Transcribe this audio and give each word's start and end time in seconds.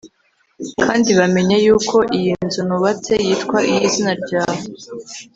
kandi 0.83 1.09
bamenye 1.19 1.55
yuko 1.65 1.95
iyi 2.17 2.31
nzu 2.45 2.61
nubatse, 2.67 3.13
yitwa 3.25 3.57
iy’izina 3.69 4.11
ryawe. 4.23 4.63